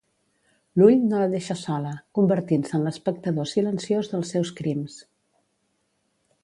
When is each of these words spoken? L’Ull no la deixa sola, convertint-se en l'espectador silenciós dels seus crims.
L’Ull 0.79 0.95
no 1.11 1.19
la 1.23 1.27
deixa 1.33 1.57
sola, 1.63 1.91
convertint-se 2.19 2.75
en 2.79 2.89
l'espectador 2.89 3.51
silenciós 3.53 4.13
dels 4.15 4.35
seus 4.37 4.55
crims. 4.63 4.99